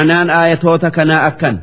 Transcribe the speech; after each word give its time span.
Anaan 0.00 0.30
aayatoota 0.38 0.88
kanaa 0.96 1.22
akkan 1.30 1.56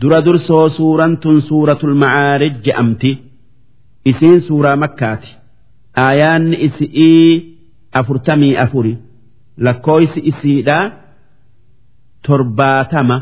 dura 0.00 0.18
dursoo 0.26 0.68
suuraan 0.76 1.14
tun 1.22 1.38
suuratul 1.48 1.94
macaarij 2.02 2.54
je'amti 2.66 3.10
isiin 4.10 4.40
suuraa 4.48 4.76
makkaati. 4.82 5.30
Aayaanni 6.04 6.56
isi'ii 6.66 7.30
afurtamii 8.00 8.56
afuri. 8.64 8.94
Lakkooysi 9.64 10.20
isiidhaa 10.30 10.84
torbaatama. 12.26 13.18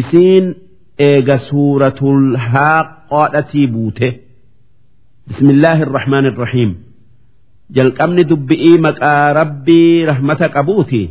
Isiin 0.00 0.44
eega 1.08 1.36
suuratul 1.48 2.36
haaqoodhatii 2.52 3.66
buute. 3.74 4.08
Bismillaahi 5.28 5.82
irrahmaan 5.86 6.26
irrahiim 6.30 6.70
jalqabni 7.76 8.22
dubbi'ii 8.30 8.78
maqaa 8.86 9.32
rabbii 9.38 10.04
rahmata 10.10 10.46
qabuuti 10.56 11.02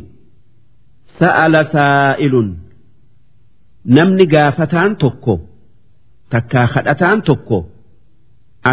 sa'ala 1.20 1.60
saa'ilun 1.74 2.48
namni 3.96 4.24
gaafataan 4.34 4.92
tokko 5.02 5.34
takkaa 6.32 6.66
kadhataan 6.74 7.20
tokko 7.28 7.58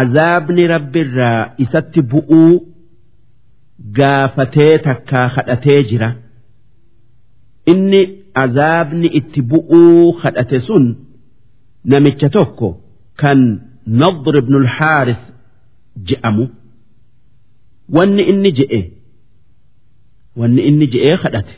azaabni 0.00 0.62
rabbirraa 0.74 1.40
isatti 1.64 2.00
bu'uu 2.12 2.52
gaafatee 3.98 4.74
takkaa 4.88 5.26
kadhatee 5.36 5.80
jira 5.90 6.10
inni 7.72 8.00
azaabni 8.44 9.08
itti 9.18 9.40
bu'uu 9.50 10.12
kadhate 10.22 10.58
sun 10.68 10.84
namicha 11.90 12.28
tokko 12.36 12.68
kan 13.20 13.40
nadr 14.02 14.34
ibnul 14.42 14.68
haaris 14.76 15.22
je'amu 16.08 16.44
wanni 17.96 18.22
inni 18.32 18.50
je'e 18.58 18.80
wanni 20.40 20.60
inni 20.70 20.86
je'ee 20.94 21.16
kadhate 21.24 21.54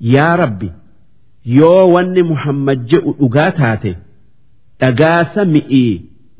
yaa 0.00 0.36
rabbi 0.36 0.68
yoo 1.58 1.92
wanni 1.94 2.22
muhammad 2.32 2.86
je'u 2.90 3.12
dhugaa 3.20 3.50
taate 3.60 3.92
dhagaasa 4.80 5.34
sami'ii 5.34 5.92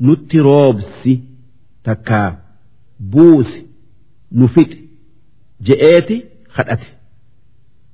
nutti 0.09 0.37
roobsi 0.47 1.13
takkaa 1.89 2.29
buusi 3.11 3.59
nu 4.31 4.47
fixi 4.55 4.79
je'eeti 5.69 6.17
kadhate 6.55 6.87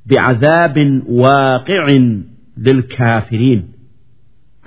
bicadaabin 0.08 0.92
waaqicin 1.22 2.06
lilkaafiriin 2.66 3.62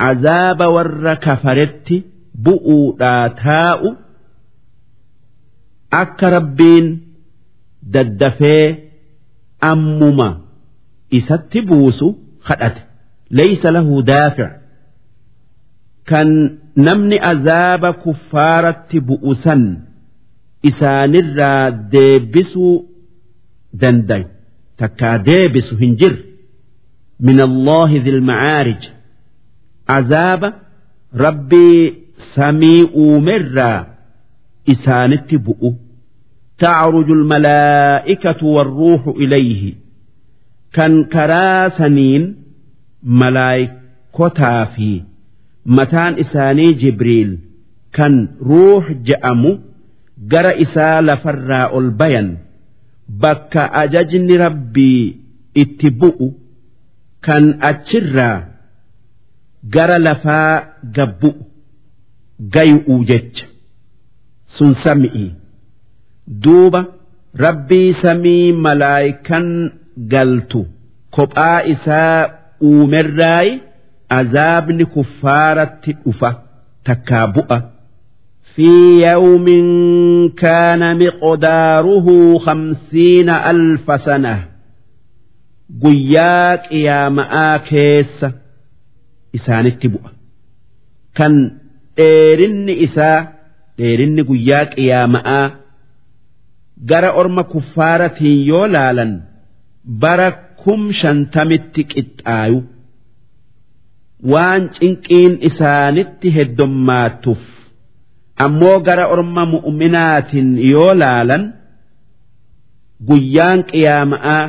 azaaba 0.08 0.66
warra 0.77 1.16
kafaretti 1.27 1.97
bu'uudhaa 2.48 3.28
taa'u 3.44 3.88
akka 6.03 6.31
rabbiin 6.36 6.86
daddafee 7.94 8.64
ammuma. 9.60 10.45
إست 11.14 11.58
بوس 11.58 12.00
خدت 12.42 12.78
ليس 13.31 13.66
له 13.66 14.02
دافع 14.02 14.50
كان 16.08 16.58
نمن 16.78 17.14
عذاب 17.20 17.84
كفارة 17.94 18.88
بؤسا 18.94 19.78
إسان 20.66 21.16
الرا 21.16 21.70
ديبسو 21.70 22.84
دندي 23.73 24.25
takkaa 24.81 25.17
deebisu 25.25 25.75
hin 25.81 25.92
jirre 26.02 26.23
min 27.28 27.38
allahi 27.47 28.00
dhilmacaarij 28.06 28.81
azaaba 29.97 30.50
rabbii 31.23 31.94
samii 32.36 32.84
uumerraa 33.03 33.86
isaanitti 34.73 35.38
bu'u 35.47 35.72
تعرج 36.59 37.09
الملائكة 37.11 38.45
والروح 38.45 39.08
إليه 39.08 39.73
kan 40.77 40.94
karaa 41.14 41.70
saniin 41.78 42.24
malaayikkootaa 43.20 44.62
fi 44.74 44.91
mataan 45.78 46.19
isaanii 46.24 46.72
jibriil 46.82 47.31
kan 47.97 48.14
ruux 48.48 48.84
je'amu 49.09 49.53
gara 50.32 50.53
isaa 50.65 50.97
lafarraa 51.09 51.66
ol 51.78 51.88
bayan 52.00 52.28
bakka 53.22 53.62
ajajni 53.82 54.36
rabbii 54.44 55.03
itti 55.62 55.88
bu'u 56.00 56.28
kan 57.26 57.44
achirraa 57.70 58.36
gara 59.75 59.98
lafaa 60.06 60.50
gabbu'u 60.97 61.42
gayu'u 62.54 62.94
jecha 63.10 63.47
sun 64.56 64.75
sami'i. 64.84 65.26
Duuba 66.44 66.81
rabbii 67.44 67.94
samii 68.03 68.53
malaayikan 68.65 69.47
galtu 70.13 70.66
kophaa 71.18 71.63
isaa 71.74 72.29
uumerraayi 72.69 73.62
azaabni 74.19 74.85
kuffaaratti 74.85 75.91
dhufa 76.06 76.29
takkaa 76.84 77.28
bu'a. 77.28 77.59
في 78.56 78.68
يوم 79.12 79.46
كان 80.29 81.00
مقداره 81.00 82.38
خمسين 82.38 83.29
ألف 83.29 84.02
سنة 84.02 84.46
قياك 85.84 86.72
يا 86.72 87.09
مآكيس 87.09 88.25
إسان 89.35 89.66
التبوء 89.66 90.02
كان 91.16 91.52
ديرن 91.97 92.69
إسا 92.69 93.28
ديرن 93.78 94.24
قياك 94.24 94.79
يا 94.79 95.06
مآ 95.06 95.52
جرى 96.85 97.07
أرم 97.07 97.41
كفارة 97.41 98.22
bara 100.00 100.28
kum 100.62 100.80
shantamitti 101.00 101.82
qixxaayu. 101.92 102.60
Waan 104.32 104.62
cinqiin 104.76 105.32
isaanitti 105.48 106.28
heddommaattuuf 106.36 107.42
ammoo 108.44 108.78
gara 108.86 109.04
orma 109.14 109.42
mu'uminaatiin 109.52 110.48
yoo 110.72 110.92
laalan 111.00 111.44
guyyaan 113.08 113.60
qiyaama'aa 113.70 114.42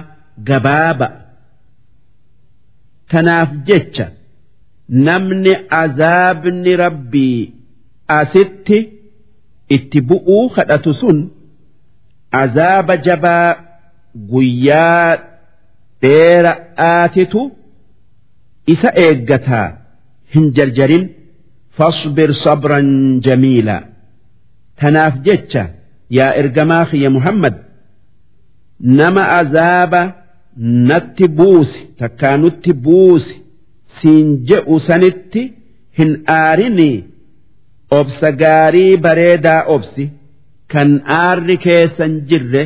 gabaaba. 0.49 1.07
Tanaaf 3.11 3.49
jecha 3.67 4.05
namni 5.05 5.53
azaabni 5.81 6.71
rabbii 6.83 7.41
asitti 8.19 8.77
itti 9.75 9.99
bu'uu 10.09 10.45
kadhatu 10.55 10.91
sun 10.99 11.17
azaaba 12.41 12.93
jabaa 13.05 13.49
guyyaa 14.31 15.17
dheera 16.01 16.53
dheera'aatitu 16.77 17.51
isa 18.73 18.89
eeggataa 19.05 19.67
hin 20.35 20.51
jarjarin. 20.57 21.05
Fasbir 21.77 22.33
sabran 22.33 23.21
jamiila. 23.25 23.77
Tanaaf 24.79 25.15
jecha 25.25 25.63
yaa 26.09 26.31
ergamaa 26.41 26.85
kiyya 26.85 27.09
muhammad 27.17 27.55
nama 28.79 29.23
azaaba 29.39 30.01
natti 30.89 31.27
buusi 31.27 31.81
takkaa 31.99 32.37
nutti 32.37 32.73
buusi 32.73 33.35
siin 33.99 34.45
je'u 34.51 34.79
sanitti 34.87 35.43
hin 35.99 36.11
aarinii 36.37 37.05
obsa 37.99 38.31
gaarii 38.41 38.97
bareedaa 39.05 39.61
obsi 39.75 40.09
kan 40.73 41.01
aarri 41.19 41.57
keessan 41.57 42.19
jirre 42.29 42.63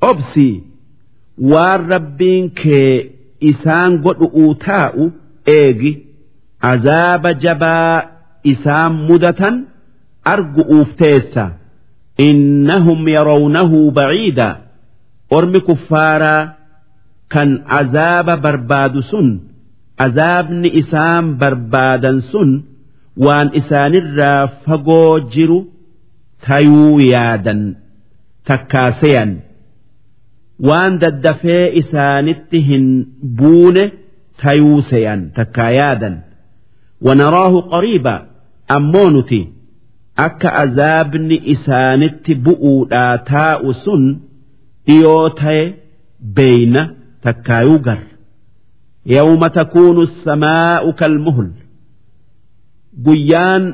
obsii. 0.00 0.73
waan 1.52 1.88
rabbiin 1.92 2.50
kee 2.60 3.10
isaan 3.50 3.92
godhu 4.04 4.54
taa'u 4.66 5.04
eegi 5.58 5.92
azaaba 6.72 7.30
jabaa 7.44 8.02
isaan 8.52 8.92
mudatan 9.08 9.54
argu 10.32 10.62
uufteessa 10.76 11.44
innahum 12.28 13.08
yarawnahu 13.16 13.78
baciida 13.98 14.48
ormi 15.36 15.60
kuffaaraa 15.68 16.42
kan 17.32 17.50
azaaba 17.80 18.34
barbaadu 18.44 19.02
sun 19.10 19.28
azaabni 20.06 20.68
isaan 20.80 21.24
barbaadan 21.40 22.18
sun 22.30 22.50
waan 23.24 23.48
isaanirraa 23.60 24.46
fagoo 24.64 25.20
jiru 25.34 25.58
tayuu 26.46 27.00
yaadan 27.12 27.62
takkaaseyan. 28.48 29.30
waan 30.68 30.92
daddafee 31.02 31.64
isaanitti 31.80 32.58
hin 32.68 32.86
buune 33.38 33.84
tayuu 34.42 34.80
se'an 34.90 35.20
takkaa 35.36 35.70
yaadan. 35.78 36.14
Wanaraahu 37.06 37.58
qariiba 37.72 38.14
ammoo 38.76 39.08
nuti 39.16 39.40
akka 40.26 40.48
azaabni 40.62 41.36
isaanitti 41.54 42.32
bu'uudhaa 42.46 43.14
taa'u 43.30 43.70
sun 43.84 44.02
dhiyoo 44.86 45.28
ta'e 45.40 45.62
beeyna 46.36 46.82
takkaayuu 47.24 47.78
gar. 47.86 48.00
Yawma 49.14 49.48
takuunu 49.58 50.02
samaa'u 50.24 50.90
kalmuhul 51.00 51.50
guyyaan 53.06 53.64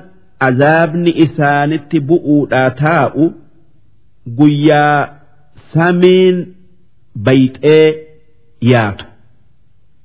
azaabni 0.48 1.10
isaanitti 1.24 1.98
bu'uudhaa 2.08 2.70
taa'u 2.84 3.24
guyyaa 4.38 4.98
samiin 5.74 6.36
bayxee 7.26 7.86
yaatu. 8.72 9.04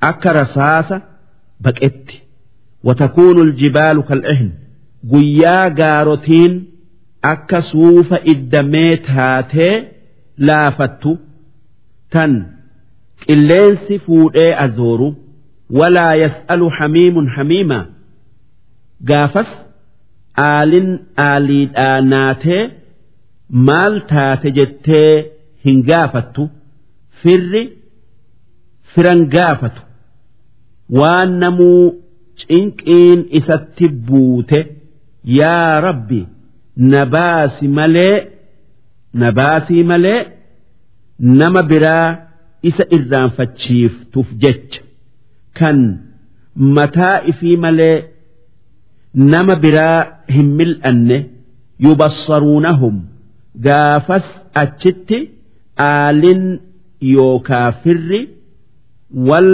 Akka 0.10 0.30
rasaasa 0.40 0.98
baqetti. 1.64 2.16
Watakuunu 2.88 3.42
aljibaalu 3.48 4.02
kal'ihn. 4.10 4.50
Guyyaa 5.12 5.70
gaarotiin 5.80 6.54
akka 7.34 7.60
suufa 7.72 8.18
iddamee 8.34 8.94
taatee 9.08 9.74
laafattu. 10.48 11.12
Tan 12.14 12.32
qilleensi 13.26 13.96
fuudhee 14.06 14.52
azooru. 14.66 15.10
Walaa 15.80 16.16
yas'alu 16.24 16.68
hamiimun 16.80 17.28
hamiima. 17.36 17.80
Gaafas 19.10 19.50
aalin 20.50 20.90
aaliidhaa 21.28 22.02
naatee 22.12 22.62
maal 23.68 23.96
taate 24.12 24.50
jettee 24.58 25.12
hin 25.66 25.78
gaafattu 25.90 26.44
firri 27.22 27.64
firan 28.94 29.22
gaafatu. 29.36 29.82
Waan 31.00 31.32
namuu 31.42 31.84
cinqiin 32.42 33.20
isatti 33.40 33.88
buute 34.08 34.60
yaa 35.40 35.82
rabbi 35.88 36.22
nabaasi 36.94 37.68
malee 37.78 38.16
nabaasii 39.22 39.84
malee 39.92 40.20
nama 41.40 41.62
biraa 41.72 42.08
isa 42.70 42.84
irraanfachiiftuuf 42.98 44.30
jecha. 44.44 44.82
Kan 45.58 45.80
mataa 46.78 47.18
ifii 47.32 47.58
malee 47.66 47.98
nama 49.34 49.56
biraa 49.64 50.00
hin 50.36 50.50
mil'anne 50.60 51.18
yubassaruunahum. 51.86 52.96
Gaafas 53.66 54.26
achitti 54.62 55.20
aalin 55.90 56.44
yookaa 57.14 57.72
firri 57.84 58.22
wal 59.30 59.52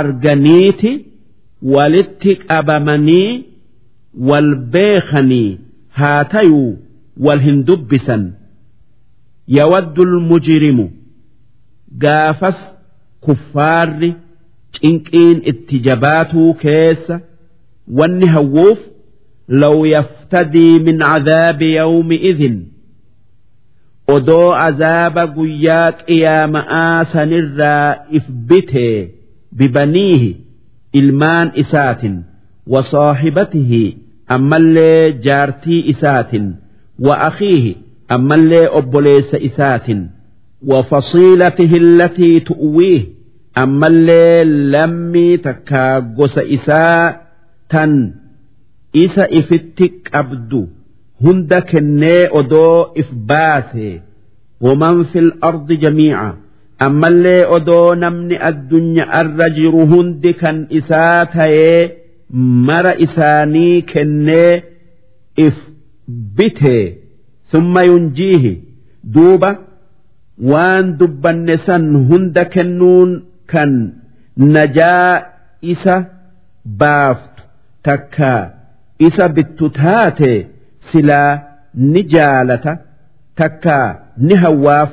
arganiiti 0.00 0.92
walitti 1.74 2.36
qabamanii 2.36 3.44
wal 4.28 4.50
beekanii 4.76 5.58
haa 6.00 6.24
tayuu 6.24 6.78
wal 7.26 7.40
hin 7.40 7.64
dubbisan. 7.64 8.32
Yawaddu 9.46 10.04
mujrimu 10.30 10.90
gaafas 12.04 12.58
kuffaarri 13.20 14.14
cinqiin 14.78 15.42
itti 15.52 15.80
jabaatuu 15.86 16.54
keessa 16.62 17.20
wanni 17.98 18.26
hawwuuf 18.34 18.78
law 19.48 19.86
yaftadii 19.86 20.78
min 20.86 20.98
cadaabi 20.98 21.74
yawmi 21.74 22.16
idin 22.30 22.56
odoo 24.08 24.52
azaaba 24.66 25.26
guyyaa 25.26 25.92
qiyaama'aa 26.06 27.04
sanirraa 27.12 27.96
if 28.10 28.24
bitee 28.48 29.10
bibaniihi 29.56 30.36
ilmaan 31.00 31.52
isaatin 31.62 32.16
wa 32.72 32.82
saaxibatihi 32.82 33.84
ammallee 34.36 35.12
jaartii 35.26 35.80
isaatin 35.94 36.54
wa 37.06 37.20
akiihi 37.28 37.76
ammallee 38.08 38.68
obboleessa 38.80 39.38
isaatin 39.48 40.08
wa 40.72 40.82
fasiilatihi 40.90 41.76
allatii 41.84 42.40
tu'wiih 42.50 43.02
ammallee 43.54 44.44
lammii 44.44 45.38
takkaa 45.38 46.00
gosa 46.00 46.42
isaa 46.42 47.14
tan 47.68 47.92
isa 48.92 49.24
ifitti 49.40 49.88
qabdu. 49.88 50.68
هند 51.21 51.53
كني 51.53 52.25
أدو 52.39 52.83
إفباثي 52.97 54.01
ومن 54.61 55.03
في 55.03 55.19
الأرض 55.19 55.71
جميعا 55.71 56.33
أما 56.81 57.07
اللي 57.07 57.55
أدو 57.55 57.93
نمني 57.93 58.47
الدنيا 58.47 59.21
الرجر 59.21 59.69
هند 59.91 60.27
كان 60.27 60.67
إساتي 60.71 61.89
مر 62.67 62.85
إساني 63.03 63.81
كني 63.81 64.63
إفبته 65.39 66.93
ثم 67.51 67.73
ينجيه 67.79 68.57
دوبة 69.03 69.57
waan 70.51 70.97
dubbanne 71.01 71.57
san 71.65 71.85
hunda 72.09 72.43
kennuun 72.53 73.11
kan 73.51 73.71
najaa 74.37 75.13
isa 75.73 75.95
baaftu 76.79 77.41
takka 77.85 78.33
isa 79.07 79.25
bittu 79.35 79.65
taate 79.79 80.33
silaa 80.90 81.32
ni 81.92 82.02
jaalata 82.14 82.72
takka 83.40 83.78
ni 84.26 84.34
hawwaaf 84.44 84.92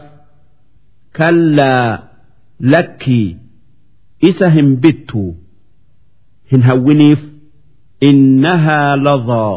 kallaa 1.20 1.90
lakkii 2.74 3.28
isa 4.30 4.50
hin 4.58 4.70
bittu 4.86 5.24
hin 6.52 6.62
hawwiniif 6.70 7.22
innahaa 8.10 8.96
ladhaa 9.08 9.56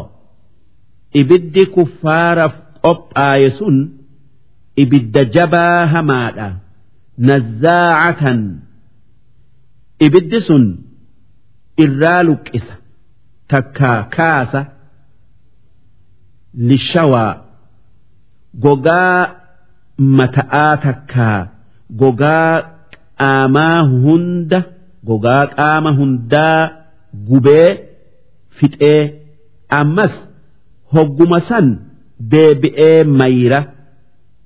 ibiddi 1.21 1.65
kuffaaraaf 1.75 2.55
qophaaye 2.85 3.49
sun 3.59 3.77
ibidda 4.83 5.23
jabaa 5.35 5.85
hamaadha 5.95 6.47
nazzaacatan 7.29 8.41
ibiddi 10.07 10.39
sun 10.47 10.65
irraa 11.85 12.21
luqqisa 12.29 12.75
takkaa 13.53 13.99
kaasa 14.15 14.61
lishawaa 16.57 17.33
gogaa 18.63 19.17
mata'aa 19.97 20.77
takkaa 20.85 21.39
gogaa 22.01 22.61
qaamaa 23.19 23.79
hunda 24.05 24.59
gogaa 25.07 25.43
qaama 25.57 25.91
hundaa 25.99 26.71
gubee 27.27 27.69
fixee 28.59 29.01
ammas 29.79 30.13
hogguma 30.93 31.39
san 31.49 31.67
deebi'ee 32.31 33.03
mayra. 33.03 33.61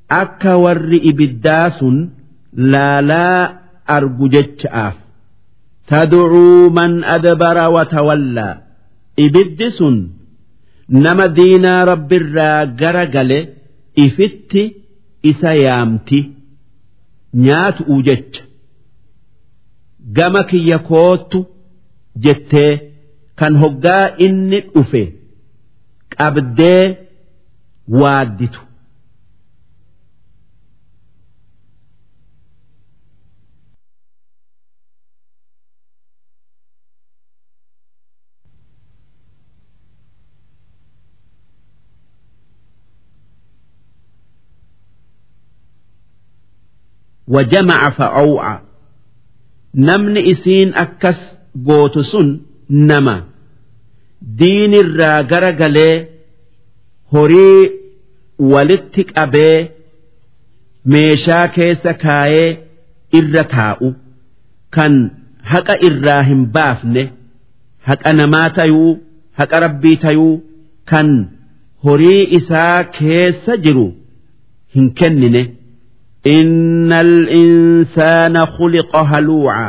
akka 0.10 0.58
warri 0.58 0.98
ibiddaa 1.12 1.70
sun 1.80 1.96
laalaa 2.56 3.60
argu 3.96 4.30
jecha'aaf. 4.36 4.96
Tad'uu 5.90 6.72
man 6.72 7.04
adbara 7.04 7.70
watawallaa 7.76 8.60
ibiddi 9.26 9.72
sun 9.72 9.96
nama 10.90 11.28
diinaa 11.38 11.86
rabbirraa 11.92 12.66
gara 12.82 13.06
gale 13.06 13.40
ifitti 14.06 14.64
isa 15.32 15.54
yaamti. 15.54 16.20
Nyaatu'u 17.46 18.02
jecha. 18.08 18.44
Gama 20.18 20.44
kiyya 20.50 20.80
koottu 20.90 21.40
jettee 22.24 22.72
kan 23.40 23.54
hoggaa 23.64 24.06
inni 24.26 24.60
dhufe 24.74 25.04
qabdee 26.18 26.84
waadditu 28.02 28.60
وجمع 47.29 47.91
فأوعى 47.91 48.59
نمن 49.75 50.17
إسين 50.33 50.75
أكس 50.75 51.21
قوتسن 51.67 52.41
نما 52.71 53.25
دين 54.23 54.75
الراجر 54.75 55.45
قلي 55.63 56.07
هري 57.13 57.71
ولتك 58.39 59.19
أبي 59.19 59.69
meeshaa 60.93 61.49
keessa 61.55 61.93
kaayee 62.05 62.49
irra 63.19 63.43
taa'u 63.55 63.89
kan 64.77 64.95
haqa 65.53 65.75
irraa 65.89 66.23
hin 66.31 66.41
baafne 66.57 67.03
haqa 67.89 68.11
namaa 68.21 68.49
tayuu 68.57 68.89
haqa 69.41 69.57
rabbii 69.65 69.97
tayuu 70.05 70.33
kan 70.93 71.09
horii 71.87 72.23
isaa 72.39 72.79
keessa 72.99 73.57
jiru 73.67 73.87
hin 74.75 74.87
kennine 75.01 75.43
innal 76.36 77.14
insaana 77.42 78.42
khuliqa 78.56 79.02
haluuca 79.12 79.68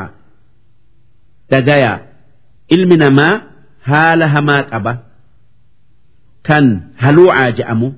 dagayaa 1.50 1.98
ilmi 2.76 2.96
namaa 3.04 3.34
haala 3.90 4.26
hamaa 4.34 4.62
qaba 4.70 4.92
kan 6.48 6.66
haluucaa 7.04 7.50
je'amu 7.58 7.88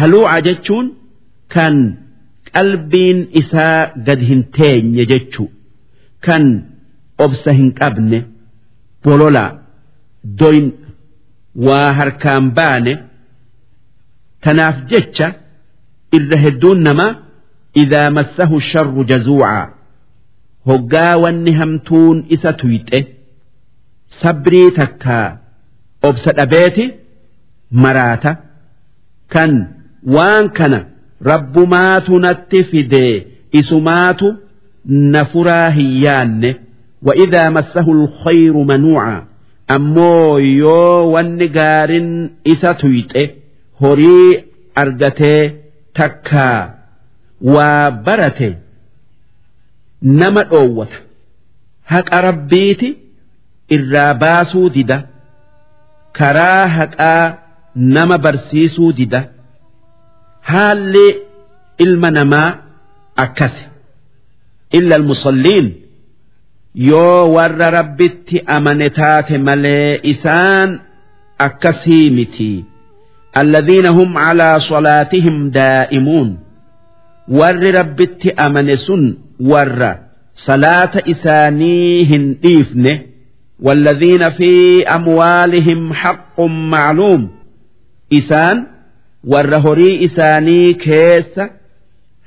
haluucaa 0.00 0.40
jechuun 0.48 0.86
kan 1.54 1.74
qalbiin 2.56 3.18
isaa 3.40 3.78
gad 4.06 4.20
hin 4.30 4.42
teenye 4.58 5.04
jechu 5.12 5.44
kan 6.26 6.44
obsa 7.26 7.50
hin 7.58 7.70
qabne 7.80 8.18
bololaa 9.04 9.50
doyn 10.40 10.66
waa 11.66 11.88
harkaan 11.98 12.44
baane 12.58 12.92
tanaaf 14.44 14.76
jecha. 14.94 15.28
irra 16.17 16.37
hedduun 16.45 16.79
namaa 16.87 17.11
idaa 17.83 18.09
massahu 18.17 18.59
sharru 18.71 19.03
jazuuca 19.11 19.53
hoggaa 20.71 21.13
wanni 21.23 21.51
hamtuun 21.59 22.17
isa 22.35 22.53
tuyxe 22.61 22.99
sabrii 24.21 24.71
takkaa 24.79 25.27
obsa 26.09 26.31
dhabeeti 26.39 26.85
maraata 27.85 28.31
kan 29.33 29.51
waan 30.15 30.49
kana 30.59 30.79
rabbumaatu 31.31 32.19
natti 32.25 32.63
fidee 32.71 33.13
isumaatu 33.61 34.27
na 35.15 35.25
furaa 35.25 35.69
hin 35.79 35.91
yaanne 36.05 36.51
وإذا 37.07 37.49
مسه 37.49 37.87
الخير 37.91 38.53
منوعا 38.53 39.23
ammoo 39.75 40.39
yoo 40.39 41.11
wanni 41.13 41.47
gaarin 41.57 42.09
isa 42.53 42.73
tuyxe 42.73 43.23
horii 43.81 44.43
argatee 44.75 45.41
takkaa 45.92 46.74
waa 47.42 47.90
barate 47.90 48.56
nama 50.02 50.42
dhoowwata. 50.44 50.96
Haqa 51.84 52.20
rabbiiti 52.20 52.88
irraa 53.68 54.14
baasuu 54.14 54.68
dida. 54.70 54.98
Karaa 56.12 56.66
haqaa 56.76 57.36
nama 57.74 58.18
barsiisuu 58.18 58.92
dida. 58.92 59.20
Haalli 60.40 61.06
ilma 61.78 62.10
namaa 62.10 62.56
akkase 63.16 63.64
illa 64.70 64.94
almusalliin 64.96 65.68
yoo 66.74 67.32
warra 67.34 67.70
rabbitti 67.70 68.42
amane 68.56 68.90
taate 68.90 69.38
malee 69.38 70.00
isaan 70.12 70.80
akkasii 71.46 72.10
miti 73.27 73.37
الذين 73.37 73.85
هم 73.87 74.17
على 74.17 74.59
صلاتهم 74.59 75.49
دائمون 75.49 76.37
ور 77.27 77.75
ربت 77.75 78.27
أمن 78.39 78.75
سن 78.75 79.17
ور 79.39 79.95
صلاة 80.35 80.91
إسانيهن 81.11 82.35
إيفنه 82.45 82.99
والذين 83.59 84.29
في 84.29 84.83
أموالهم 84.87 85.93
حق 85.93 86.41
معلوم 86.41 87.29
إسان 88.13 88.67
ور 89.23 89.55
هري 89.55 90.05
إساني 90.05 90.73
كيس 90.73 91.39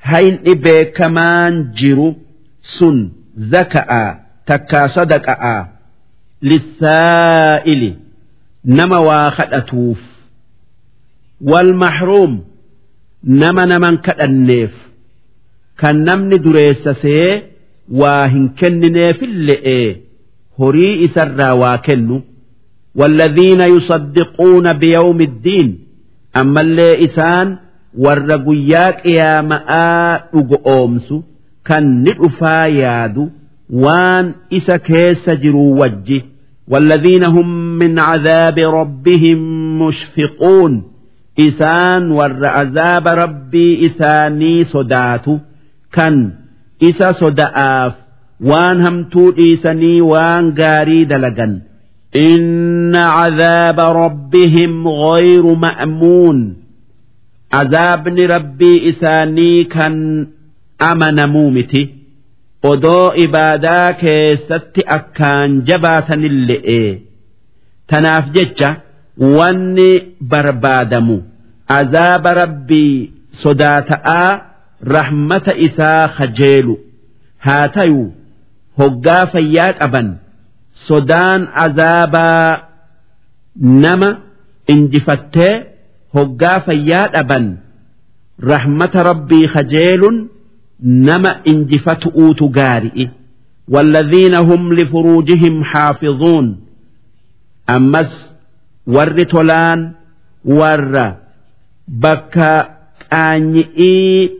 هين 0.03 0.39
إبي 0.47 0.85
كمان 0.85 1.71
جرو 1.71 2.15
سن 2.61 3.09
زكأ 3.37 4.27
takkaa 4.47 4.87
sadaqa'a 4.87 5.67
lissaa'ili 6.41 7.89
nama 8.63 8.99
waa 8.99 9.31
kadhatuuf 11.41 11.53
wal 11.53 11.73
mahruum 11.73 12.39
nama 13.23 13.65
naman 13.65 13.97
kadhanneef 14.01 14.71
kan 15.77 16.03
namni 16.05 16.39
dureessasee 16.39 17.43
waa 17.91 18.27
hin 18.27 18.49
kennineefille'ee 18.49 19.95
horii 20.57 21.03
isarraa 21.03 21.55
waa 21.55 21.77
kennu 21.77 22.21
والذين 22.95 23.61
يصدقون 23.61 24.73
بيوم 24.73 25.21
الدين 25.21 25.79
أما 26.37 26.61
اللي 26.61 27.05
إسان 27.05 27.57
ورقياك 27.97 29.05
يا 29.05 29.41
ماء 29.41 30.29
أمس 30.83 31.13
كان 31.65 32.03
نئفا 32.03 32.65
يادو 32.65 33.29
waan 33.71 34.33
isa 34.49 34.79
keessa 34.79 35.35
jiru 35.35 35.79
wajji 35.79 36.23
والذين 36.67 37.23
هم 37.23 37.77
من 37.77 37.99
عذاب 37.99 38.59
ربهم 38.59 39.37
مشفقون 39.81 40.83
isaan 41.36 42.10
warra 42.18 42.50
azaaba 42.62 43.14
rabbii 43.14 43.74
isaanii 43.88 44.64
sodaatu. 44.72 45.40
Kan 45.94 46.16
isa 46.80 47.12
soda'aaf 47.20 47.92
waan 48.50 48.80
hamtuu 48.84 49.30
dhiisanii 49.36 50.00
waan 50.12 50.52
gaarii 50.60 51.04
dalagan. 51.12 51.54
Inna 52.26 53.04
cazaaba 53.16 53.86
rabbihim 54.02 54.74
ghayru 54.84 55.56
ma'muun. 55.64 56.38
Azaabni 57.60 58.26
rabbii 58.34 58.78
isaanii 58.90 59.64
kan 59.74 59.96
amanamuu 60.78 61.50
miti. 61.50 61.82
Odoo 62.70 63.12
ibaadaa 63.24 63.92
keessatti 64.00 64.82
akkaan 64.96 65.50
jabaatanille'e 65.68 66.82
tanaaf 67.90 68.26
jecha 68.36 68.68
wanni 69.37 69.89
barbaadamu 70.33 71.17
azaaba 71.79 72.33
rabbii 72.43 73.11
sodaata'aa 73.43 74.31
rahmata 74.95 75.53
isaa 75.67 76.07
kajeelu 76.17 76.75
haa 77.45 77.67
tayu 77.77 78.03
hoggaa 78.79 79.25
fayyaa 79.33 79.73
qaban 79.81 80.07
sodaan 80.87 81.41
azaabaa 81.65 82.61
nama 83.85 84.09
injifattee 84.73 85.53
hoggaa 86.15 86.59
fayyaa 86.67 87.07
dhaban 87.15 87.45
rahmata 88.51 89.03
rabbii 89.09 89.47
kajeelun 89.55 90.17
nama 91.09 91.31
injifatu'uutu 91.53 92.49
gaari'i 92.59 93.07
والذين 93.75 94.35
هم 94.35 94.73
لفروجهم 94.73 95.63
حافظون 95.63 96.45
أمس 97.69 98.11
warri 98.86 99.24
tolaan 99.32 99.80
warra 100.58 101.06
bakka 102.04 102.50
qaanyii 103.10 104.30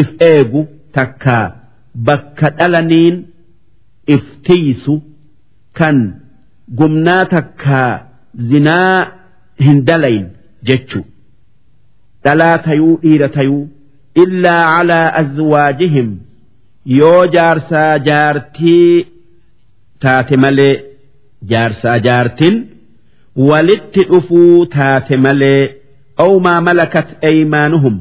if 0.00 0.08
eegu 0.30 0.62
takka 0.96 1.38
bakka 2.08 2.48
dhalaniin 2.58 3.16
if 4.14 4.24
tiisu 4.46 4.94
kan 5.78 5.98
gumnaa 6.78 7.24
takka 7.34 7.82
zinaa 8.50 8.98
hin 9.64 9.78
dalayin 9.88 10.26
jechu. 10.68 11.00
Dhalaa 12.24 12.58
tayuu 12.66 12.96
dhiira 13.02 13.28
tayuu 13.36 13.68
illaa 14.22 14.62
calaa 14.74 15.08
azwaajihim 15.22 16.10
yoo 16.98 17.26
jaarsaa 17.34 17.98
jaartii 18.08 19.06
taate 20.02 20.36
malee 20.44 20.74
jaarsaa 21.52 21.98
jaartin 22.06 22.56
walitti 23.36 24.04
dhufuu 24.10 24.66
taate 24.76 25.16
malee 25.26 25.62
awmaa 26.24 26.60
malakat 26.68 27.08
eymaanuhum 27.30 27.96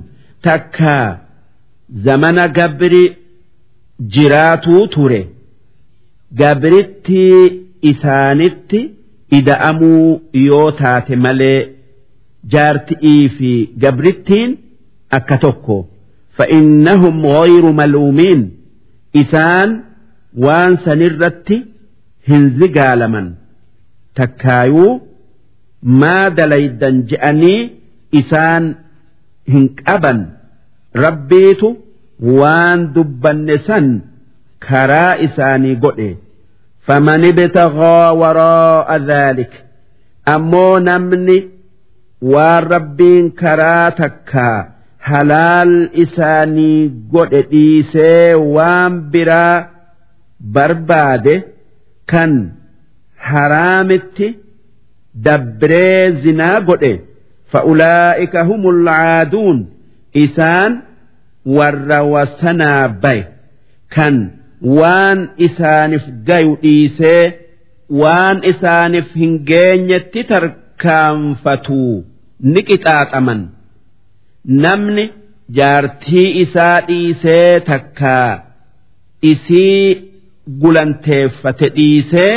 takkaa 0.48 1.20
zamana 2.06 2.48
gabri 2.58 3.04
jiraatuu 4.16 4.88
ture. 4.96 5.22
Gabritti 6.40 7.24
isaanitti 7.92 8.80
ida'amuu 9.38 10.22
yoo 10.48 10.72
taate 10.82 11.16
malee 11.26 11.60
jaarti'ii 12.54 13.30
fi 13.38 13.52
gabrittiin 13.84 14.52
akka 15.18 15.38
tokko. 15.46 15.78
Fa'innahum 16.38 17.22
ghayru 17.28 17.74
maluumiin 17.80 18.42
isaan 19.22 19.70
waan 20.46 20.78
sanirratti 20.86 21.58
hin 22.30 22.44
zigaalaman. 22.60 23.28
Takkaayuu 24.20 24.92
maa 26.02 26.30
dalaydan 26.38 26.98
je'anii 27.12 27.60
isaan 28.22 28.66
hin 29.54 29.66
qaban 29.86 30.20
rabbiitu 31.04 31.70
waan 32.40 32.80
dubbanne 32.96 33.58
san 33.68 33.88
karaa 34.68 35.14
isaanii 35.28 35.76
godhe 35.86 36.10
faman 36.90 37.24
ibtaghaa 37.32 38.14
waraa'a 38.22 38.98
dhaalika 39.10 39.60
ammoo 40.36 40.80
namni 40.90 41.38
waan 42.34 42.64
rabbiin 42.74 43.32
karaa 43.42 43.88
takkaa 44.02 44.58
halaal 45.10 45.74
isaanii 46.06 46.80
godhe 47.16 47.42
dhiisee 47.52 48.36
waan 48.58 48.94
biraa 49.16 49.58
barbaade 50.58 51.36
kan 52.12 52.32
haraamitti. 53.32 54.28
Dabree 55.26 56.12
zinaa 56.24 56.60
godhe 56.70 56.92
fa'ulaa'ika 57.54 58.40
humul 58.50 58.80
caaduun 58.90 59.60
isaan 60.26 60.72
warra 61.58 62.00
wasanaa 62.14 62.84
baye 63.04 63.24
kan 63.96 64.16
waan 64.78 65.20
isaaniif 65.48 66.06
gayu 66.30 66.54
dhiisee 66.64 67.24
waan 68.02 68.38
isaaniif 68.52 69.08
hin 69.22 69.34
geenyetti 69.50 70.22
tarkaanfatuu 70.32 71.96
ni 72.54 72.62
qixaaxaman. 72.70 73.42
namni 74.64 75.06
jaartii 75.58 76.30
isaa 76.44 76.78
dhiisee 76.88 77.60
takkaa 77.72 78.30
isii 79.32 79.86
gulanteeffate 80.62 81.68
dhiisee 81.76 82.34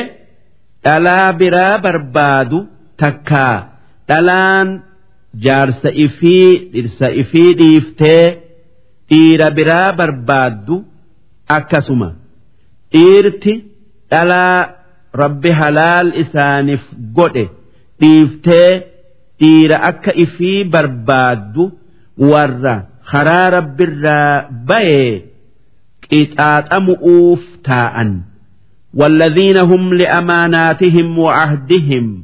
dhalaa 0.85 1.33
biraa 1.41 1.79
barbaadu 1.85 2.59
takkaa 3.03 3.57
dhalaan 4.09 4.69
jaarsa 5.45 5.91
ifii 6.07 6.51
dhirsa 6.73 7.07
ifii 7.23 7.51
dhiiftee 7.61 8.25
dhiira 9.11 9.49
biraa 9.59 9.93
barbaaddu 10.01 10.77
akkasuma. 11.57 12.09
Dhiirti 12.93 13.53
dhalaa 14.13 14.59
rabbi 15.23 15.51
halaal 15.61 16.09
isaaniif 16.23 16.85
godhe 17.17 17.45
dhiiftee 18.01 18.71
dhiira 19.41 19.79
akka 19.91 20.13
ifii 20.25 20.59
barbaaddu 20.75 21.65
warra 22.31 22.75
karaa 23.11 23.47
rabbirraa 23.57 24.33
bayee 24.69 25.13
qixaaxamu'uuf 26.07 27.43
taa'an 27.69 28.11
والذين 28.94 29.58
هم 29.58 29.94
لأماناتهم 29.94 31.20
وعهدهم 31.20 32.24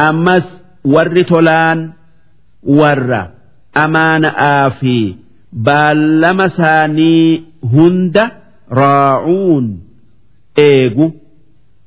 أمس 0.00 0.42
ور 0.84 1.22
تولان 1.22 1.92
ور 2.62 3.28
أمان 3.76 4.24
آفي 4.24 5.14
بال 5.52 6.50
ثاني 6.56 7.42
هند 7.64 8.30
راعون 8.72 9.80
إيجو 10.58 11.12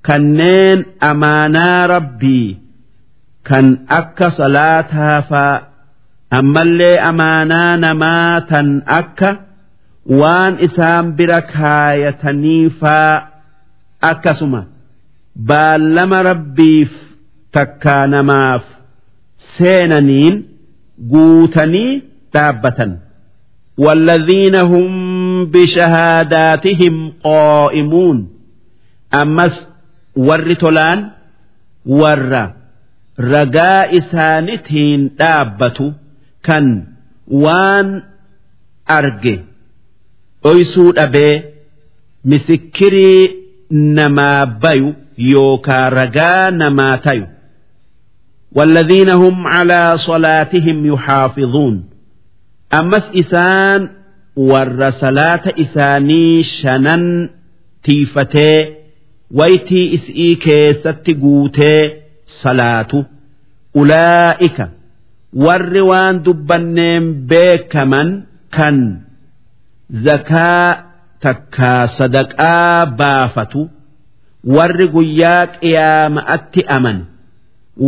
كنين 0.05 0.85
أمانا 1.03 1.85
ربي 1.85 2.57
كان 3.45 3.77
أكا 3.89 4.29
صلاتها 4.29 5.19
فا 5.21 5.67
أما 6.33 6.61
اللي 6.61 6.99
أمانا 6.99 7.75
نماتا 7.75 8.81
أكا 8.87 9.39
وان 10.05 10.53
إسام 10.59 11.15
بركايتني 11.15 12.69
فا 12.69 13.27
akkasuma 14.11 14.61
baallama 15.49 16.23
rabbiif 16.29 16.91
takkaa 17.57 18.07
namaaf 18.15 18.63
seenaniin 19.57 20.35
guutanii 21.13 21.91
dhaabbatan 22.33 22.91
والذين 23.77 24.55
هم 24.55 24.91
بشهاداتهم 25.51 27.13
قائمون 27.23 28.17
أمس 29.13 29.67
ور 30.15 30.53
تولان 30.53 31.11
ور 31.85 32.51
رجاء 33.19 33.99
سانتين 33.99 35.15
دابة 35.19 35.93
كان 36.43 36.85
وان 37.27 38.03
أرجي 38.91 39.41
أيسود 40.45 40.99
أبي 40.99 41.43
مسكري 42.25 43.36
namaa 43.71 44.45
bayu 44.45 44.89
yookaa 45.17 45.89
ragaa 45.89 46.51
namaa 46.51 46.97
tayu 46.97 47.25
والذين 48.55 49.09
هم 49.09 49.47
على 49.47 49.97
صلاتهم 49.97 50.85
يحافظون 50.85 51.83
أمس 52.79 53.03
إسان 53.15 53.89
ور 54.35 54.89
صلاة 54.89 55.41
إساني 55.59 56.43
شنن 56.43 57.29
تيفتي 57.83 58.73
ويتي 59.31 59.95
إسئي 59.95 60.35
كيست 60.35 61.05
قوتي 61.21 61.91
صلاة 62.25 63.05
أولئك 63.75 64.67
ور 65.33 65.77
وان 65.81 66.21
دبنين 66.21 67.25
بيكمن 67.27 68.21
كان 68.51 68.99
زكاة 69.89 70.83
takkaa 71.24 71.86
sadaqaa 71.98 72.86
baafatu 73.00 73.62
warri 74.56 74.86
guyyaa 74.94 75.46
qiyaama'atti 75.60 76.60
aman 76.76 76.98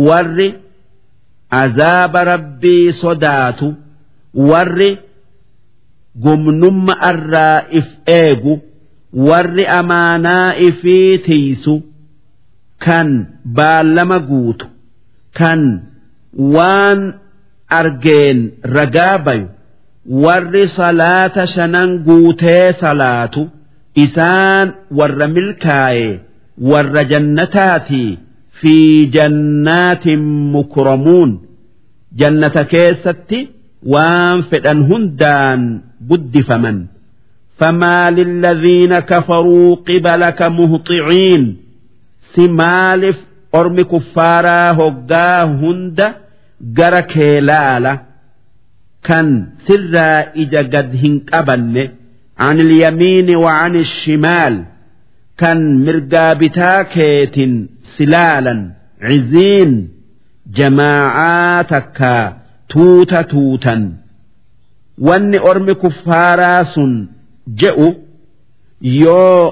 warri 0.07 0.49
azaaba 1.61 2.19
rabbii 2.31 2.87
sodaatu 3.03 3.67
warri 4.49 4.91
gumnumma 6.23 6.93
irraa 7.11 7.57
if 7.79 7.87
eegu 8.17 8.53
warri 9.29 9.65
amaanaa 9.79 10.55
ifii 10.67 11.17
tiisu 11.27 11.75
kan 12.85 13.09
baallama 13.57 14.17
guutu 14.29 14.67
kan 15.39 15.61
waan 16.55 17.01
argeen 17.79 18.39
ragaa 18.77 19.17
bayu 19.25 19.47
warri 20.24 20.64
salaata 20.78 21.46
shanan 21.54 21.90
guutee 22.08 22.72
salaatu 22.82 23.42
isaan 24.04 24.66
warra 24.98 25.28
milkaaye 25.36 26.08
warra 26.70 27.02
jannataati 27.12 28.04
fi 28.60 28.74
jannaatin 29.16 30.22
mukramuun 30.54 31.30
jannata 32.20 32.62
keessatti 32.74 33.40
waan 33.92 34.38
fedhan 34.50 34.80
hundaan 34.90 35.62
guddifaman 36.10 36.78
فما 37.60 38.10
للذين 38.10 38.92
كفروا 38.98 39.76
قبلك 39.88 40.40
مهطعين 40.42 41.56
سمالف 42.36 43.16
أرم 43.54 43.76
كفارا 43.80 44.70
هقا 44.72 45.42
هند 45.44 45.98
جرك 46.78 47.12
kan 49.07 49.27
sirraa 49.67 50.19
ija 50.43 50.61
gad 50.73 50.89
hin 51.03 51.15
qabanne 51.31 51.83
an 52.47 52.57
ilyamiini 52.63 53.35
waan 53.45 53.75
shimaal 53.95 54.55
kan 55.41 55.59
mirgaa 55.85 56.31
bitaa 56.41 56.79
keetin 56.93 57.53
silaalan 57.95 58.61
ciziin 59.07 59.73
jamaacaa 60.57 61.63
takkaa 61.73 62.23
tuuta 62.73 63.19
tuutan 63.31 63.81
wanni 65.07 65.37
ormi 65.51 65.73
kuffaaraa 65.83 66.63
sun 66.73 66.93
je'u 67.61 67.87
yoo 69.01 69.43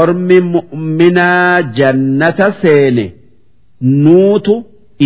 ormi 0.00 0.38
mu'minaa 0.54 1.62
jannata 1.78 2.46
seene 2.62 3.04
nuutu 4.04 4.54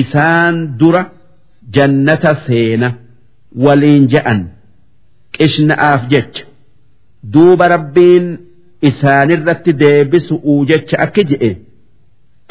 isaan 0.03 0.57
dura 0.81 1.03
jannata 1.77 2.33
seena. 2.47 2.89
waliin 3.66 4.08
je'an 4.14 4.40
qishna'aaf 5.38 6.02
jecha 6.14 6.44
duuba 7.34 7.68
rabbiin 7.76 8.26
isaanirratti 8.90 9.72
deebisu'uu 9.84 10.66
jecha 10.72 10.98
akki 11.08 11.24
je'e 11.32 11.52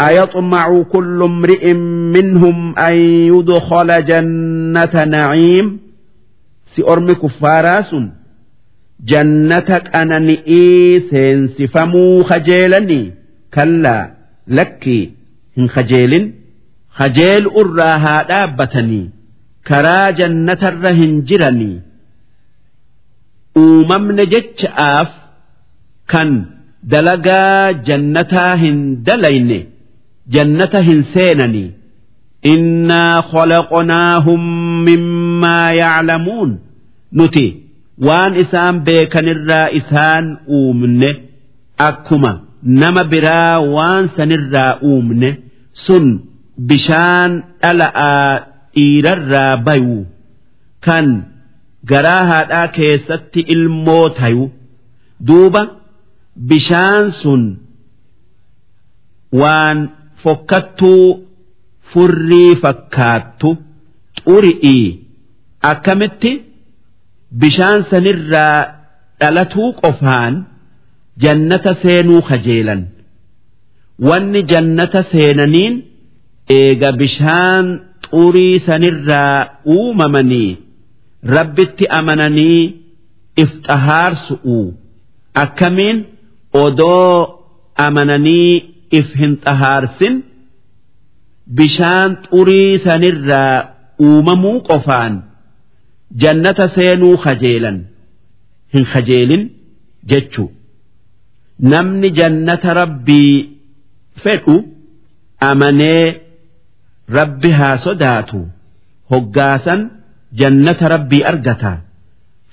أيطمع 0.00 0.82
كل 0.82 1.22
امرئ 1.22 1.72
منهم 2.16 2.78
أن 2.78 2.96
يدخل 3.34 4.04
جنة 4.04 5.04
نعيم 5.04 5.78
سأرمي 6.76 7.14
كفاراس 7.14 7.94
جنتك 9.04 9.96
أنا 9.96 10.18
نئي 10.18 11.00
سينسفمو 11.10 12.22
خجيلني 12.22 13.12
كلا 13.54 14.10
لكي 14.48 15.10
هن 15.58 15.68
خجيل 15.68 16.32
خجيل 16.90 17.46
أراها 17.46 18.22
دابتني 18.28 19.10
karaa 19.69 20.08
jannatarra 20.19 20.91
hin 20.99 21.13
jiranii 21.32 21.75
uumamne 23.63 24.25
jecha'aaf 24.34 25.10
kan 26.13 26.29
dalagaa 26.93 27.73
jannataa 27.89 28.53
hin 28.63 28.77
dalayne 29.08 29.60
jannata 30.36 30.79
hin 30.89 31.01
seenanii 31.13 31.69
innaa 32.53 33.15
khalaqnaahum 33.32 34.43
mimmaa 34.89 35.71
yaclamuun 35.82 36.51
nuti 37.21 37.45
waan 38.08 38.34
isaan 38.43 38.75
beekanirraa 38.89 39.65
isaan 39.79 40.25
uumne 40.60 41.10
akkuma 41.89 42.32
nama 42.82 43.03
biraa 43.13 43.55
waan 43.75 44.05
sanirraa 44.17 44.71
uumne 44.91 45.29
sun 45.86 46.05
bishaan 46.71 47.32
dhala'aa 47.63 48.32
dhiirarraa 48.75 49.53
bayu 49.67 49.97
kan 50.86 51.08
garaa 51.91 52.23
haadhaa 52.32 52.67
keessatti 52.77 53.39
ilmoo 53.55 54.05
tayu 54.19 54.45
duuba 55.27 55.62
bishaan 56.49 57.05
sun 57.21 57.43
waan 59.41 59.79
fokkattuu 60.23 61.05
furrii 61.93 62.55
fakkaattu 62.63 63.49
xuri'ii 64.23 64.86
akkamitti 65.71 66.32
bishaan 67.41 67.79
sanirraa 67.89 68.58
dhalatuu 69.19 69.69
qofaan 69.82 70.34
jannata 71.23 71.71
seenuu 71.82 72.21
kajeelan. 72.29 72.82
Wanni 74.08 74.41
jannata 74.51 75.01
seenaniin 75.12 75.73
eega 76.58 76.89
bishaan 77.01 77.65
xurii 78.11 78.59
sanirraa 78.67 79.37
uumamanii 79.75 80.51
rabbitti 81.35 81.85
amananii 81.99 82.61
if 83.43 83.51
xahaarsu'u 83.67 84.59
akkamiin? 85.43 85.97
Odoo 86.63 87.15
amananii 87.87 88.53
if 88.99 89.07
hin 89.19 89.33
xahaarsin. 89.45 90.15
Bishaan 91.57 92.11
xurii 92.29 92.79
sanirraa 92.85 93.55
uumamuu 94.07 94.59
qofaan 94.69 95.13
jannata 96.21 96.65
seenuu 96.75 97.15
kajeelan 97.25 97.77
hin 98.73 98.85
kajeelin 98.93 99.43
jechuu. 100.09 100.49
Namni 101.71 102.09
jannata 102.19 102.69
rabbii 102.81 103.33
fedhu 104.23 104.55
amanee 105.49 106.05
rabbi 107.17 107.51
haa 107.59 107.77
sodaatu 107.85 108.39
hoggaasan 109.11 109.81
jannata 110.39 110.87
rabbii 110.95 111.23
argata. 111.31 111.73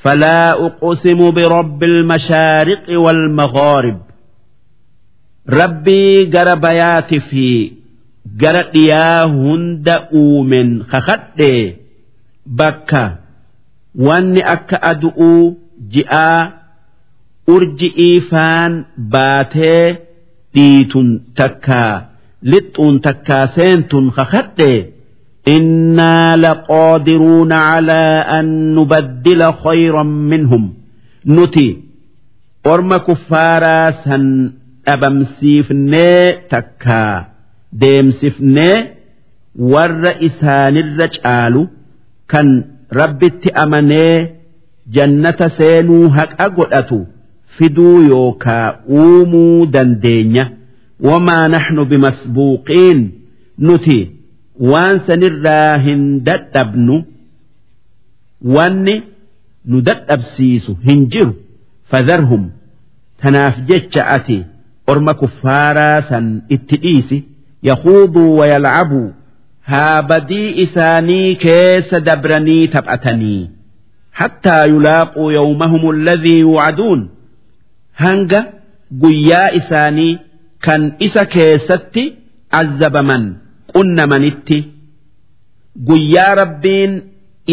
Falaa 0.02 0.56
uqsimu 0.66 1.26
birabbi 1.36 1.86
almashaariqi 1.92 2.96
waalmaghaarib 3.04 3.98
rabbii 5.58 6.26
gara 6.34 6.56
bayaati 6.64 7.20
fi 7.28 7.46
gara 8.42 8.62
dhiyaa 8.74 9.26
hunda 9.34 9.96
uumen 10.20 10.70
kakadhee 10.92 11.76
bakka 12.60 13.02
wanni 14.08 14.42
akka 14.54 14.76
adu'uu 14.90 15.42
ji'aa 15.94 16.40
urji'ii 17.54 18.20
faan 18.30 18.72
baatee 19.14 19.84
dhiitun 20.54 21.08
takkaa 21.40 21.92
lixuun 22.42 23.00
takkaa 23.06 23.46
seentun 23.56 24.12
kakadhee 24.18 24.78
innaa 25.54 26.36
laqaadiruuna 26.44 27.56
calaa 27.68 28.24
an 28.38 28.46
nubaddila 28.76 29.48
khayran 29.64 30.10
minhum 30.32 30.64
nuti 31.36 31.66
orma 32.72 32.98
kuffaaraa 33.08 33.92
san 34.04 34.24
dhabamsiifnee 34.86 36.22
takkaa 36.52 37.14
deemsifnee 37.80 38.76
warra 39.72 40.12
isaanirra 40.28 41.08
caalu 41.16 41.62
kan 42.32 42.48
rabbitti 43.00 43.48
amanee 43.64 44.14
jannata 44.96 45.48
seenuu 45.58 46.08
haqa 46.18 46.48
godhatu 46.58 46.98
fiduu 47.58 47.96
yookaa 48.12 48.66
uumuu 49.00 49.66
dandeenya. 49.74 50.44
wamaa 51.00 51.48
naxnu 51.48 51.84
bimasbuuqiin 51.90 53.00
nuti 53.58 53.98
waan 54.72 55.00
sanirraa 55.06 55.78
hin 55.86 56.02
dadhabnu 56.28 56.96
wanni 58.56 58.96
nu 59.64 59.80
dadhabsiisu 59.88 60.76
hin 60.88 61.06
jiru 61.14 61.34
fadarhum 61.90 62.50
tanaaf 63.22 63.56
jecha 63.70 64.06
ati 64.16 64.38
orma 64.94 65.14
kuffaaraa 65.22 66.02
san 66.08 66.26
itti 66.56 66.76
dhiisi 66.84 67.18
yaquuduu 67.68 68.36
wayalcabuu 68.38 69.08
haa 69.72 70.02
badii 70.02 70.50
isaanii 70.64 71.34
keessa 71.44 72.00
dabranii 72.08 72.68
taphatanii 72.74 73.50
hattaa 74.20 74.64
yulaaquu 74.74 75.30
yawmahum 75.38 75.88
alladhii 75.94 76.38
yuwacaduun 76.40 77.08
hanga 78.04 78.44
guyyaa 79.02 79.48
isaanii 79.60 80.18
kan 80.66 80.82
isa 81.06 81.24
keessatti 81.34 82.04
azzabaman 82.60 83.24
qunnamanitti 83.72 84.58
guyyaa 85.88 86.34
rabbiin 86.42 86.92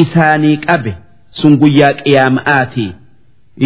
isaanii 0.03 0.57
qabe 0.67 0.93
sun 1.39 1.57
guyyaa 1.63 1.93
qiyaama'aati 2.03 2.87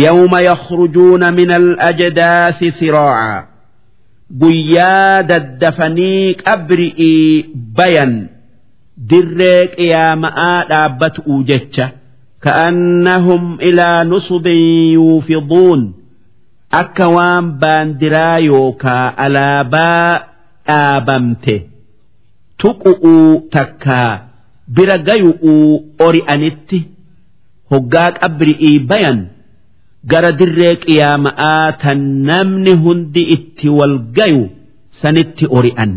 yawma 0.06 0.40
yakhrujuuna 0.50 1.32
min 1.32 1.50
al-ajdaasi 1.60 2.72
siraaca. 2.80 3.48
Guyyaa 4.42 5.24
daddafanii 5.30 6.36
qabri'ii 6.44 7.46
bayan 7.78 8.14
dirree 9.10 9.62
qiyaama'aa 9.76 10.58
dhaabbatu'u 10.72 11.36
jecha 11.50 11.86
ka'annahum 12.46 13.44
ilaa 13.70 14.04
nusubin 14.12 14.60
yuufiduun 14.98 15.82
akka 16.82 17.08
waan 17.16 17.46
baandiraa 17.62 18.38
yookaa 18.50 19.14
alaabaa 19.26 20.20
dhaabamte 20.68 21.56
tuqu'uu 22.64 23.48
takkaa 23.56 24.12
bira 24.76 24.98
gayu'uu 25.08 25.68
ori'anitti 26.08 26.80
hoggaa 27.72 28.10
qabri'ii 28.20 28.80
bayan 28.90 29.20
gara 30.12 30.32
dirree 30.40 30.76
qiyaama'aa 30.86 31.72
tan 31.84 32.02
namni 32.30 32.74
hundi 32.84 33.24
itti 33.36 33.68
wal 33.78 33.96
gayu 34.18 34.44
sanitti 35.02 35.46
ori'an. 35.60 35.92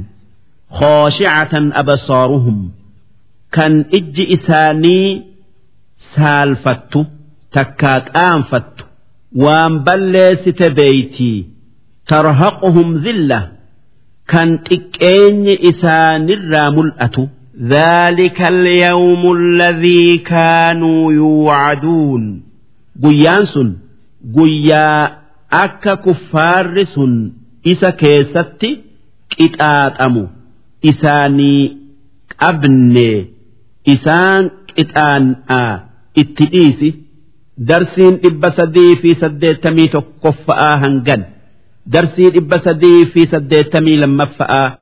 Khooshi'atan 0.79 1.67
absaaruhum 1.83 2.59
kan 3.57 3.73
ijji 3.99 4.25
isaanii 4.37 5.09
saalfattu 6.15 7.01
takkaa 7.55 7.99
qaanfattu 8.13 8.85
waan 9.44 9.74
balleessite 9.88 10.68
beeytii 10.78 11.38
tarhaquhum 12.12 12.90
zilla 13.06 13.40
kan 14.32 14.50
xiqqeenyi 14.70 15.54
isaanirraa 15.72 16.70
mul'atu 16.78 17.24
ذلك 17.76 18.40
اليوم 18.42 19.24
الذي 19.40 20.18
كانوا 20.18 21.14
يوعدون 21.14 22.24
guyyaan 23.04 23.46
sun 23.54 23.70
guyyaa 24.36 25.04
akka 25.64 25.94
kuffaarri 26.06 26.86
sun 26.96 27.14
isa 27.72 27.90
keessatti 28.02 28.70
qixaaxamu 29.32 30.24
isaanii 30.92 31.64
qabne 32.42 33.10
isaan 33.94 34.44
qixaan'aa 34.76 35.74
itti 36.22 36.46
dhiisi 36.54 36.90
Darsiin 37.69 38.17
dhibba 38.23 38.51
sadii 38.59 38.97
fi 39.03 39.11
saddeettamii 39.21 39.89
tokkoffa'aa 39.95 40.75
hangan. 40.85 41.23
Darsii 41.93 42.31
dhibba 42.35 42.59
sadii 42.65 43.07
fi 43.13 43.27
saddeettamii 43.33 43.97
lammaffa'aa 44.03 44.77